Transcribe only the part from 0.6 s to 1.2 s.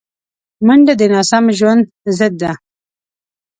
منډه د